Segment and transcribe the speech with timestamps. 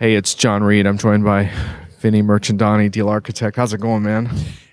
[0.00, 0.86] Hey, it's John Reed.
[0.86, 1.50] I'm joined by
[1.98, 3.58] Vinny Mirchandani, Deal Architect.
[3.58, 4.30] How's it going, man?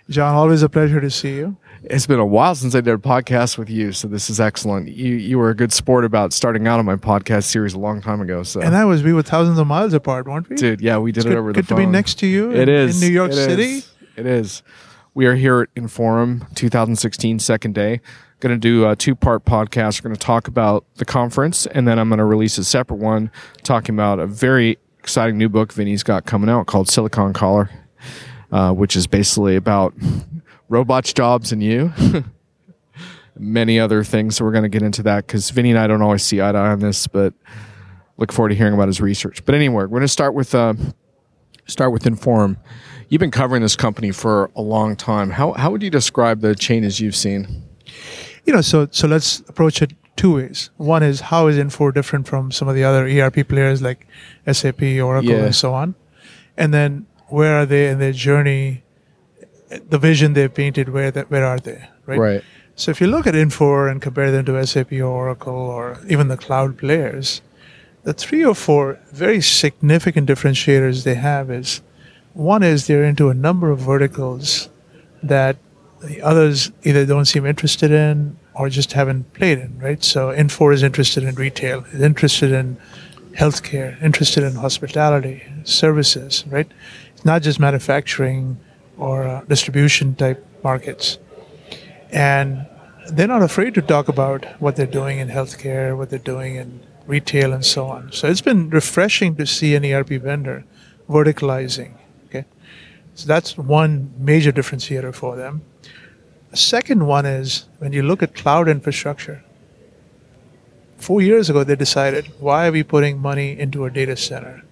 [0.10, 1.58] John, always a pleasure to see you.
[1.84, 4.88] It's been a while since I did a podcast with you, so this is excellent.
[4.88, 8.00] You you were a good sport about starting out on my podcast series a long
[8.00, 8.44] time ago.
[8.44, 10.56] So, And that was we were thousands of miles apart, weren't we?
[10.56, 12.26] dude, yeah, we did it's it good, over the good the to be next to
[12.28, 12.54] you.
[12.54, 13.64] It in, is in New York It City.
[13.64, 13.92] is.
[14.16, 14.64] It is.
[15.14, 18.00] We are here at Inforum 2016, second day.
[18.40, 20.02] Going to do a two part podcast.
[20.02, 23.00] We're going to talk about the conference, and then I'm going to release a separate
[23.00, 23.30] one
[23.64, 27.70] talking about a very exciting new book Vinny's got coming out called Silicon Collar,
[28.52, 29.94] uh, which is basically about
[30.68, 31.94] robots, jobs, and you.
[33.40, 34.36] Many other things.
[34.36, 36.52] So we're going to get into that because Vinny and I don't always see eye
[36.52, 37.34] to eye on this, but
[38.18, 39.46] look forward to hearing about his research.
[39.46, 40.74] But anyway, we're going to start with uh,
[41.68, 42.58] start with Inforum.
[43.08, 45.30] You've been covering this company for a long time.
[45.30, 47.64] How how would you describe the changes you've seen?
[48.44, 50.70] You know, so so let's approach it two ways.
[50.78, 54.06] One is how is Infor different from some of the other ERP players like
[54.52, 55.46] SAP, Oracle, Yeah.
[55.46, 55.96] and so on,
[56.58, 58.84] and then where are they in their journey?
[59.90, 61.88] The vision they've painted, where that where are they?
[62.06, 62.42] Right.
[62.76, 66.28] So if you look at Infor and compare them to SAP or Oracle or even
[66.28, 67.42] the cloud players,
[68.04, 71.82] the three or four very significant differentiators they have is
[72.34, 74.70] one is they're into a number of verticals
[75.24, 75.58] that
[76.04, 80.04] the others either don't seem interested in or just haven't played in, right?
[80.04, 82.78] So Infor is interested in retail, is interested in
[83.32, 86.70] healthcare, interested in hospitality, services, right?
[87.14, 88.58] It's not just manufacturing
[88.98, 91.20] or uh, distribution type markets
[92.12, 92.66] and
[93.12, 96.82] they're not afraid to talk about what they're doing in healthcare, what they're doing in
[97.06, 98.12] retail, and so on.
[98.12, 100.66] So it's been refreshing to see an ERP vendor
[101.10, 101.94] verticalizing.
[102.26, 102.46] Okay,
[103.16, 105.62] so that's one major differentiator for them.
[106.52, 109.44] A second one is when you look at cloud infrastructure.
[110.98, 114.64] Four years ago, they decided, why are we putting money into a data center?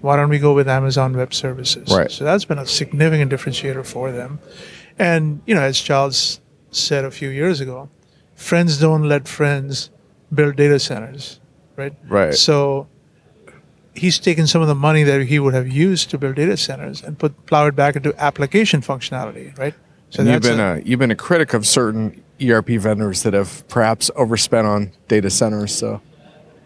[0.00, 1.90] Why don't we go with Amazon Web Services?
[1.90, 2.10] Right.
[2.10, 4.38] So that's been a significant differentiator for them.
[4.98, 6.40] And you know, as Charles
[6.70, 7.88] said a few years ago,
[8.34, 9.90] friends don't let friends
[10.32, 11.40] build data centers,
[11.76, 11.94] right?
[12.08, 12.34] Right.
[12.34, 12.86] So
[13.94, 17.02] he's taken some of the money that he would have used to build data centers
[17.02, 19.74] and put plow it back into application functionality, right?
[20.14, 23.34] So and you've been a- a, you've been a critic of certain ERP vendors that
[23.34, 25.74] have perhaps overspent on data centers.
[25.74, 26.00] So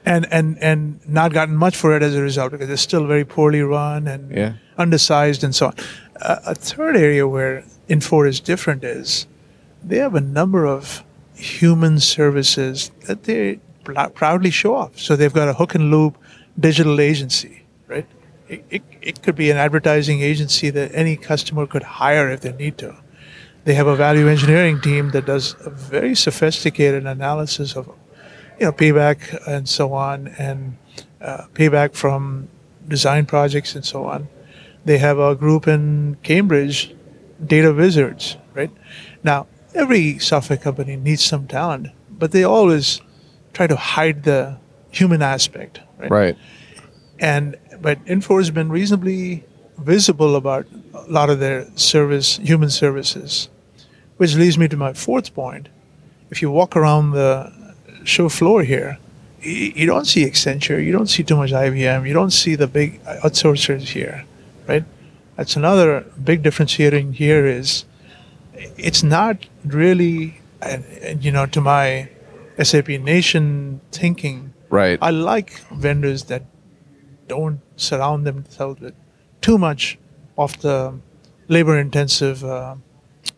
[0.05, 3.25] and and and not gotten much for it as a result because it's still very
[3.25, 4.53] poorly run and Yeah.
[4.77, 5.75] undersized and so on.
[6.21, 9.27] Uh, a third area where Infor is different is
[9.83, 11.03] they have a number of
[11.35, 14.99] human services that they pl- proudly show off.
[14.99, 16.19] So they've got a hook and loop
[16.61, 18.07] digital agency, right?
[18.49, 22.53] It, it, it could be an advertising agency that any customer could hire if they
[22.53, 22.95] need to.
[23.65, 27.89] They have a value engineering team that does a very sophisticated analysis of,
[28.59, 30.77] you know, payback and so on, and
[31.21, 32.49] uh, payback from
[32.87, 34.29] design projects and so on.
[34.85, 36.95] They have a group in Cambridge,
[37.45, 38.71] data wizards, right?
[39.23, 43.01] Now, every software company needs some talent, but they always
[43.53, 44.59] try to hide the
[44.91, 46.11] human aspect, right?
[46.11, 46.37] right,
[47.19, 49.45] and but Infor has been reasonably
[49.79, 53.49] visible about a lot of their service, human services,
[54.17, 55.69] which leads me to my fourth point.
[56.31, 57.53] If you walk around the
[58.05, 58.99] show floor here,
[59.41, 63.03] you, don't see Accenture, you don't see too much IBM, you don't see the big
[63.05, 64.25] outsourcers here,
[64.67, 64.85] right?
[65.37, 66.91] That's another big difference here.
[66.91, 67.85] differentiating here is
[68.77, 70.41] it's not really,
[71.21, 72.09] you know, to my
[72.61, 74.99] SAP Nation thinking, right.
[75.01, 76.43] I like vendors that
[77.29, 78.95] don't surround themselves with
[79.41, 79.99] too much
[80.37, 80.95] of the
[81.49, 82.77] labor intensive uh,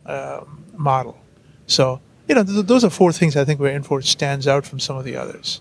[0.06, 0.44] uh,
[0.74, 1.18] model.
[1.66, 4.80] So, you know, th- those are four things I think where Infor stands out from
[4.80, 5.60] some of the others.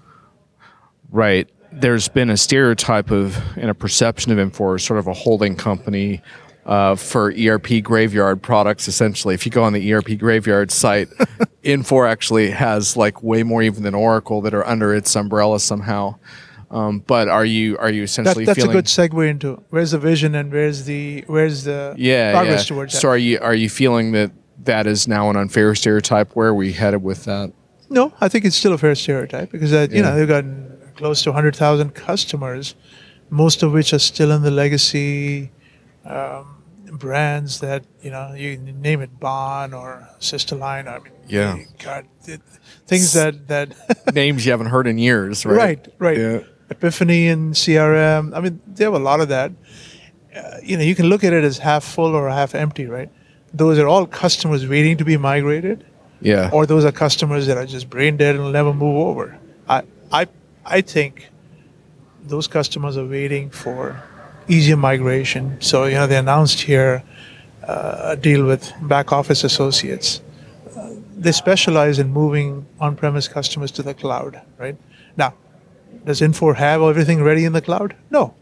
[1.11, 1.50] Right.
[1.72, 5.56] There's been a stereotype of and a perception of Infor as sort of a holding
[5.56, 6.21] company
[6.65, 8.88] uh, for ERP graveyard products.
[8.88, 11.09] Essentially, if you go on the ERP graveyard site,
[11.63, 16.15] Infor actually has like way more even than Oracle that are under its umbrella somehow.
[16.71, 19.98] Um, but are you are you That, essentially that's a good segue into where's the
[19.98, 22.75] vision and where's the where's the yeah, progress yeah.
[22.75, 23.00] towards that.
[23.00, 24.31] So are you are you feeling that
[24.66, 26.31] that is now an unfair stereotype?
[26.33, 27.51] Where are we headed with that?
[27.89, 31.24] No, I think it's still a fair stereotype because uh, you know they've gotten close
[31.24, 32.75] to 100,000 customers,
[33.30, 35.50] most of which are still in the legacy
[36.06, 36.62] um,
[36.92, 40.88] brands that you know you name it Baan or SyteLine.
[40.88, 41.57] I mean, Yeah.
[41.80, 42.42] God, it,
[42.86, 45.57] things that that Names you haven't heard in years, right?
[45.57, 46.18] right, right.
[46.18, 46.39] Yeah.
[46.69, 48.36] Epiphany and CRM.
[48.36, 49.51] I mean, they have a lot of that.
[50.36, 53.10] Uh, you know, you can look at it as half full or half empty, right?
[53.54, 55.83] Those are all customers waiting to be migrated
[56.21, 56.50] Yeah.
[56.54, 59.38] or those are customers that are just brain dead and will never move over.
[59.68, 60.27] I, I,
[60.66, 61.30] I think
[62.24, 64.01] those customers are waiting for
[64.48, 65.60] easier migration.
[65.62, 67.04] So, you know, they announced here
[67.68, 70.21] uh, a deal with back office associates.
[70.77, 74.75] Uh, they specialize in moving on premise customers to the cloud, right?
[75.18, 75.33] Now,
[76.06, 77.95] does Infor have everything ready in the cloud?
[78.09, 78.33] No.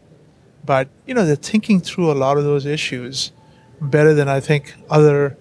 [0.64, 3.32] But, you know, they're thinking through a lot of those issues
[3.80, 5.36] better than I think other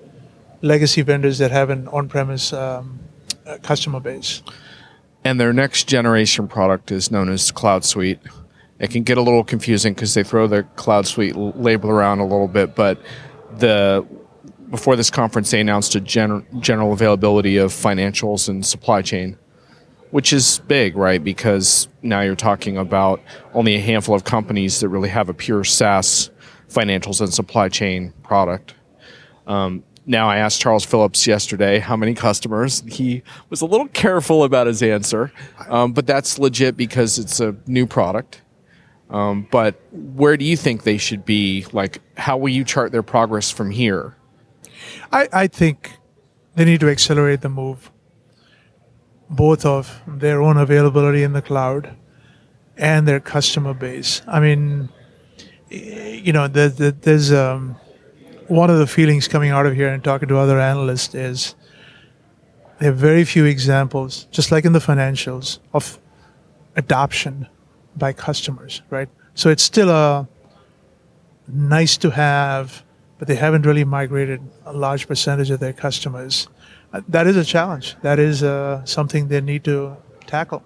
[0.62, 3.00] legacy vendors that have an on premise um,
[3.46, 4.42] uh, customer base.
[5.24, 8.20] And their next generation product is known as Cloud Suite.
[8.80, 12.24] It can get a little confusing because they throw the Cloud Suite label around a
[12.24, 13.02] little bit, but
[13.58, 14.06] the
[14.70, 19.38] before this conference they announced a gen- general availability of financials and supply chain,
[20.12, 21.24] which is big, right?
[21.24, 23.22] Because now you're talking about
[23.54, 26.30] only a handful of companies that really have a pure SaaS
[26.70, 28.74] financials and supply chain product.
[29.46, 32.82] Um, now, I asked Charles Phillips yesterday how many customers.
[32.88, 35.34] He was a little careful about his answer,
[35.68, 38.42] um, but that's legit because it's a new product.
[39.10, 41.66] Um, but where do you think they should be?
[41.74, 44.16] Like, how will you chart their progress from here?
[45.12, 45.92] I, I think
[46.56, 47.92] they need to accelerate the move,
[49.30, 51.96] both of their own availability in the cloud
[52.78, 54.22] and their customer base.
[54.28, 54.90] I mean,
[55.70, 57.76] you know, there's um,
[58.48, 61.56] one of the feelings coming out of here and talking to other analysts is
[62.80, 66.00] there are very few examples, just like in the financials, of
[66.76, 67.48] adoption
[67.96, 69.10] by customers, right?
[69.34, 70.28] So it's still a
[71.48, 72.84] nice to have,
[73.18, 76.48] but they haven't really migrated a large percentage of their customers.
[77.08, 77.96] That is a challenge.
[78.02, 80.64] That is uh, something they need to tackle.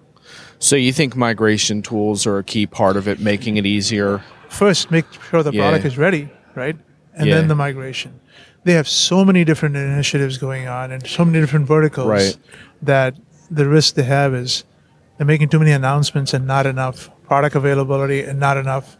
[0.58, 4.22] So you think migration tools are a key part of it, making it easier?
[4.48, 5.62] First, make sure the yeah.
[5.62, 6.76] product is ready, right?
[7.14, 7.36] and yeah.
[7.36, 8.20] then the migration.
[8.64, 12.36] They have so many different initiatives going on and so many different verticals right.
[12.82, 13.16] that
[13.50, 14.64] the risk they have is
[15.16, 18.96] they're making too many announcements and not enough product availability and not enough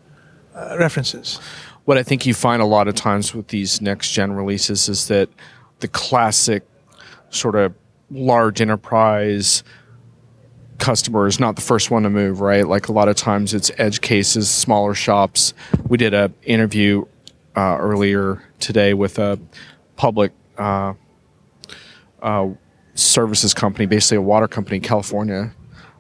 [0.55, 1.39] uh, references.
[1.85, 5.09] What I think you find a lot of times with these next gen releases is
[5.09, 5.29] that
[5.81, 6.65] the classic
[7.33, 7.75] sort of
[8.11, 9.65] large enterprise
[10.79, 12.67] customer is not the first one to move, right?
[12.67, 15.55] Like a lot of times it's edge cases, smaller shops.
[15.87, 17.05] We did a interview
[17.57, 19.39] uh, earlier today with a
[19.97, 20.95] public uh,
[22.21, 22.49] uh,
[22.95, 25.55] services company, basically a water company in California,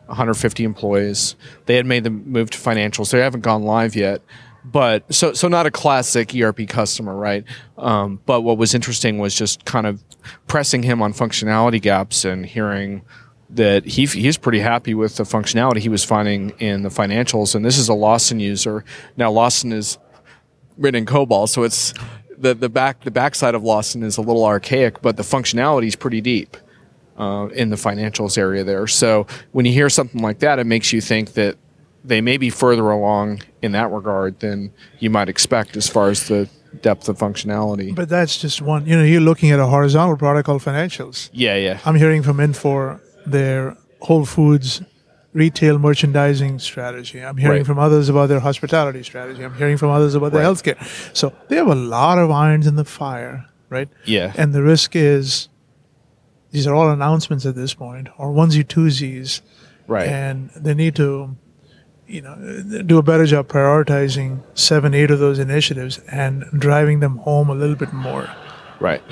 [0.06, 1.37] 150 employees.
[1.67, 3.12] They had made the move to financials.
[3.12, 4.20] They haven't gone live yet,
[4.64, 7.44] but so so not a classic ERP customer, right?
[7.78, 10.02] Um, but what was interesting was just kind of
[10.46, 13.02] pressing him on functionality gaps and hearing
[13.50, 17.54] that he he's pretty happy with the functionality he was finding in the financials.
[17.54, 18.84] And this is a Lawson user.
[19.16, 19.98] Now Lawson is
[20.78, 21.92] written in COBOL, so it's
[22.38, 25.96] the the back the backside of Lawson is a little archaic, but the functionality is
[25.96, 26.56] pretty deep
[27.18, 28.86] uh, in the financials area there.
[28.86, 31.56] So when you hear something like that, it makes you think that
[32.04, 36.28] they may be further along in that regard than you might expect as far as
[36.28, 36.49] the
[36.81, 37.94] depth of functionality.
[37.94, 38.87] But that's just one.
[38.87, 41.31] You know, you're looking at a horizontal product called financials.
[41.32, 41.81] Yeah, yeah.
[41.84, 44.82] I'm hearing from Infor their Whole Foods
[45.32, 47.20] retail merchandising strategy.
[47.20, 47.66] I'm hearing right.
[47.66, 49.44] from others about their hospitality strategy.
[49.44, 50.56] I'm hearing from others about their right.
[50.56, 51.16] healthcare.
[51.16, 53.88] So they have a lot of irons in the fire, right?
[54.05, 54.32] Yeah.
[54.36, 55.48] And the risk is
[56.50, 59.41] these are all announcements at this point, or onesie twosies.
[59.86, 60.06] Right.
[60.06, 61.36] And they need to,
[62.12, 67.16] you know, do a better job prioritizing seven, eight of those initiatives and driving them
[67.19, 68.28] home a little bit more.
[68.81, 69.02] Right.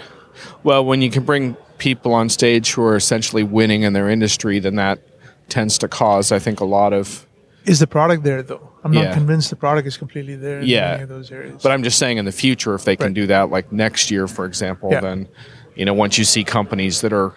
[0.62, 4.58] Well, when you can bring people on stage who are essentially winning in their industry,
[4.58, 5.00] then that
[5.48, 7.26] tends to cause, I think, a lot of.
[7.64, 8.70] Is the product there though?
[8.84, 10.92] I'm not convinced the product is completely there in yeah.
[10.92, 11.62] any of those areas.
[11.62, 13.14] But I'm just saying, in the future, if they can right.
[13.14, 15.00] do that, like next year, for example, yeah.
[15.00, 15.28] then
[15.74, 17.34] you know, once you see companies that are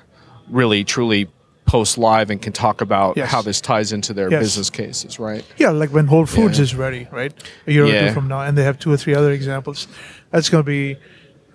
[0.49, 1.29] really truly
[1.73, 3.31] post live and can talk about yes.
[3.31, 4.43] how this ties into their yes.
[4.43, 5.43] business cases, right?
[5.57, 6.63] Yeah, like when Whole Foods yeah.
[6.65, 7.33] is ready, right?
[7.65, 7.93] A year yeah.
[7.93, 9.87] or two from now, and they have two or three other examples.
[10.29, 10.97] That's going to be,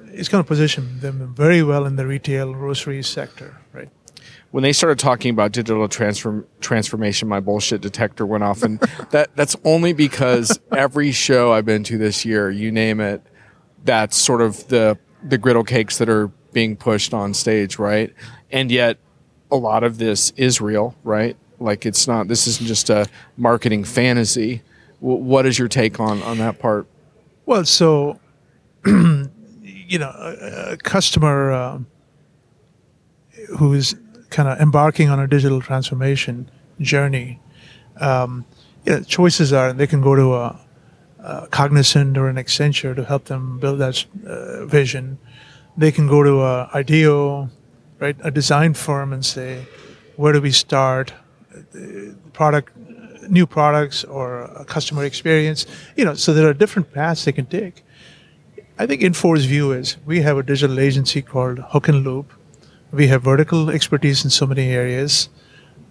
[0.06, 3.90] it's going to position them very well in the retail grocery sector, right?
[4.50, 9.28] when they started talking about digital transform, transformation, my bullshit detector went off, and that
[9.36, 13.22] that's only because every show I've been to this year, you name it,
[13.84, 18.12] that's sort of the the griddle cakes that are being pushed on stage, right?
[18.50, 18.98] And yet,
[19.50, 21.36] a lot of this is real, right?
[21.58, 22.28] Like it's not.
[22.28, 24.62] This isn't just a marketing fantasy.
[25.00, 26.86] W- what is your take on on that part?
[27.46, 28.20] Well, so
[29.88, 31.78] you know, a, a customer uh,
[33.56, 33.94] who's
[34.30, 36.50] kind of embarking on a digital transformation
[36.80, 37.40] journey,
[38.00, 38.44] um,
[39.06, 40.60] choices are and they can go to a,
[41.20, 45.18] a, Cognizant or an Accenture to help them build that uh, vision.
[45.76, 47.50] They can go to a IDEO,
[47.98, 49.66] right, a design firm, and say,
[50.16, 51.12] where do we start?
[52.32, 52.72] Product
[53.28, 55.66] new products or customer experience.
[55.96, 57.84] You know, so there are different paths they can take.
[58.78, 62.32] I think Infor's view is we have a digital agency called Hook and Loop.
[62.92, 65.28] We have vertical expertise in so many areas.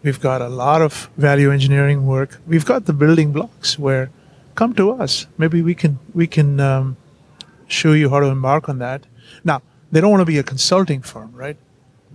[0.03, 2.39] We've got a lot of value engineering work.
[2.47, 4.09] We've got the building blocks where
[4.55, 5.27] come to us.
[5.37, 6.97] Maybe we can we can um,
[7.67, 9.05] show you how to embark on that.
[9.43, 9.61] Now
[9.91, 11.57] they don't want to be a consulting firm, right?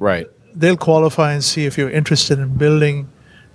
[0.02, 0.26] Right.
[0.54, 2.97] They'll qualify and see if you're interested in building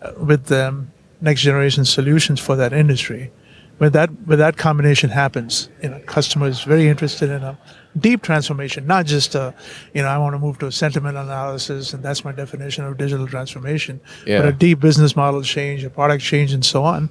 [0.01, 3.31] uh, with them next generation solutions for that industry
[3.77, 7.57] when that when that combination happens, you know, customer is very interested in a
[7.99, 9.53] deep transformation, not just a,
[9.93, 12.97] you know, I want to move to a sentiment analysis, and that's my definition of
[12.97, 14.39] digital transformation, yeah.
[14.39, 17.09] but a deep business model change, a product change, and so on.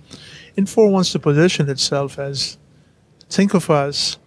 [0.59, 2.59] Infor wants to position itself as,
[3.31, 4.19] think of us,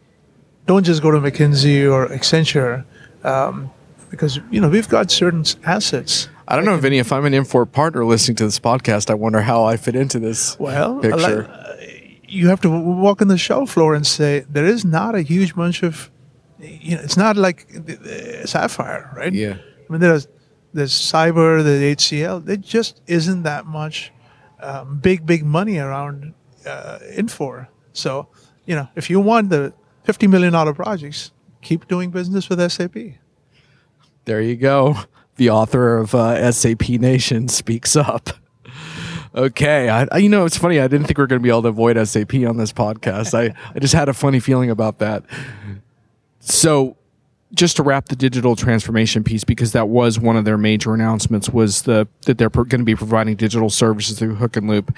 [0.65, 2.85] don't just go to McKinsey or Accenture,
[3.23, 3.69] um,
[4.09, 6.29] because you know we've got certain assets.
[6.47, 6.97] I don't know if any.
[6.97, 10.19] If I'm an Infor partner listening to this podcast, I wonder how I fit into
[10.19, 11.47] this well, picture.
[11.47, 11.75] Uh,
[12.27, 15.55] you have to walk on the show floor and say there is not a huge
[15.55, 16.11] bunch of,
[16.59, 17.67] you know, it's not like
[18.45, 19.33] Sapphire, right?
[19.33, 19.57] Yeah.
[19.57, 20.27] I mean, there's
[20.73, 22.45] there's cyber, the HCL.
[22.45, 24.11] There just isn't that much
[24.59, 26.33] um, big big money around
[26.65, 27.67] uh, Infor.
[27.93, 28.27] So
[28.65, 29.73] you know, if you want the
[30.03, 32.95] fifty million dollar projects, keep doing business with SAP.
[34.29, 34.95] There you go.
[35.37, 38.29] The author of uh, SAP Nation speaks up.
[39.33, 40.79] Okay, I, you know it's funny.
[40.79, 43.33] I didn't think we are going to be able to avoid SAP on this podcast.
[43.33, 45.23] I, I just had a funny feeling about that.
[46.41, 46.95] So,
[47.53, 51.49] just to wrap the digital transformation piece, because that was one of their major announcements,
[51.49, 54.95] was the that they're going to be providing digital services through Hook and Loop.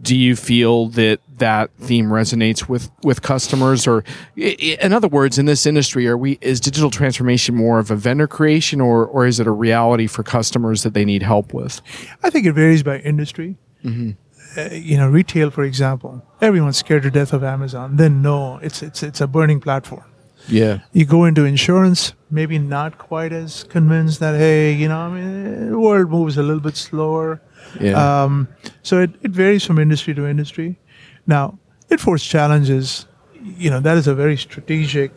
[0.00, 4.02] Do you feel that that theme resonates with with customers, or
[4.36, 8.26] in other words, in this industry, are we is digital transformation more of a vendor
[8.26, 11.80] creation, or or is it a reality for customers that they need help with?
[12.24, 13.56] I think it varies by industry.
[13.84, 14.12] Mm-hmm.
[14.56, 17.96] Uh, you know, retail, for example, everyone's scared to death of Amazon.
[17.96, 20.04] Then no, it's it's it's a burning platform.
[20.48, 20.80] Yeah.
[20.92, 25.70] You go into insurance, maybe not quite as convinced that hey, you know, I mean,
[25.70, 27.40] the world moves a little bit slower.
[27.80, 28.22] Yeah.
[28.24, 28.48] Um,
[28.82, 30.78] so it, it varies from industry to industry.
[31.26, 31.58] Now,
[31.90, 33.06] Infor's challenges,
[33.42, 35.12] you know, that is a very strategic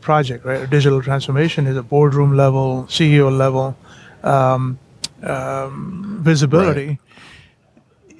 [0.00, 0.62] project, right?
[0.62, 3.76] A digital transformation is a boardroom level, CEO level
[4.22, 4.78] um,
[5.22, 6.86] um, visibility.
[6.86, 6.98] Right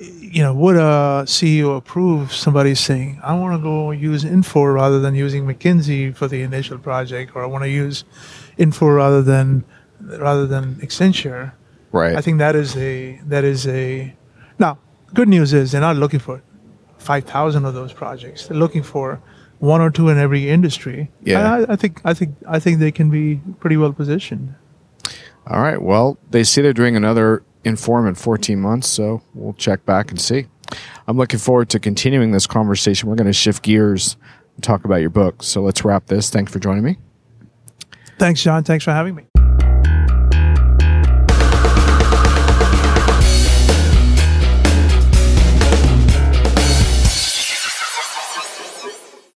[0.03, 4.99] you know, would a CEO approve somebody saying, I want to go use Infor rather
[5.01, 8.05] than using McKinsey for the initial project, or I want to use
[8.59, 9.65] Infor rather than
[10.01, 11.53] rather than Accenture?
[11.93, 12.17] Right.
[12.17, 14.15] I think that is a that is a
[14.59, 14.79] now.
[15.15, 16.43] Good news is they're not looking for
[16.97, 18.47] five thousand of those projects.
[18.47, 19.21] They're looking for
[19.59, 21.11] one or two in every industry.
[21.23, 21.55] Yeah.
[21.69, 24.55] I, I think I think I think they can be pretty well positioned.
[25.47, 25.81] All right.
[25.83, 30.21] Well, they say they're doing another Inforum in 14 months, so we'll check back and
[30.21, 30.47] see.
[31.07, 33.09] I'm looking forward to continuing this conversation.
[33.09, 34.17] We're going to shift gears
[34.57, 35.43] and talk about your book.
[35.43, 36.31] So let's wrap this.
[36.31, 36.99] Thanks for joining me.
[38.19, 38.65] Thanks, John.
[38.65, 39.25] Thanks for having me.